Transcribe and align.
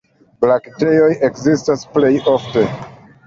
Brakteoj 0.45 1.09
ekzistas 1.27 1.85
plej 1.99 2.11
ofte. 2.33 2.65